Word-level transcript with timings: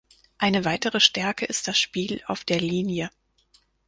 Eine 0.39 0.65
weitere 0.65 0.99
Stärke 0.99 1.45
ist 1.45 1.67
das 1.67 1.77
Spiel 1.77 2.23
auf 2.25 2.43
der 2.43 2.59
Linie. 2.59 3.11